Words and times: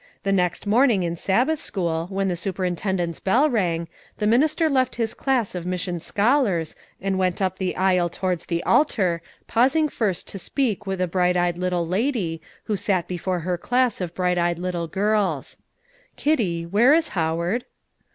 The 0.23 0.31
next 0.31 0.65
morning, 0.65 1.03
in 1.03 1.15
Sabbath 1.15 1.61
school, 1.61 2.07
when 2.09 2.27
the 2.27 2.35
superintendent's 2.35 3.19
bell 3.19 3.47
rang, 3.51 3.87
the 4.17 4.25
minister 4.25 4.67
left 4.67 4.95
his 4.95 5.13
class 5.13 5.53
of 5.53 5.63
mission 5.67 5.99
scholars, 5.99 6.75
and 6.99 7.19
went 7.19 7.39
up 7.39 7.59
the 7.59 7.75
aisle 7.75 8.09
towards 8.09 8.47
the 8.47 8.63
altar, 8.63 9.21
pausing 9.45 9.87
first 9.89 10.27
to 10.29 10.39
speak 10.39 10.87
with 10.87 11.01
a 11.01 11.07
bright 11.07 11.37
eyed 11.37 11.59
little 11.59 11.85
lady, 11.85 12.41
who 12.63 12.75
sat 12.75 13.07
before 13.07 13.41
her 13.41 13.59
class 13.59 14.01
of 14.01 14.15
bright 14.15 14.39
eyed 14.39 14.57
little 14.57 14.87
girls. 14.87 15.57
"Kitty, 16.15 16.65
where 16.65 16.95
is 16.95 17.09
Howard?" 17.09 17.65